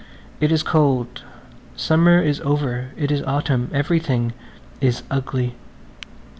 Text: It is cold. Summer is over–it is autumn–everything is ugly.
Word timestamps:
It 0.39 0.51
is 0.51 0.63
cold. 0.63 1.21
Summer 1.75 2.19
is 2.19 2.39
over–it 2.39 3.11
is 3.11 3.21
autumn–everything 3.21 4.33
is 4.81 5.03
ugly. 5.11 5.53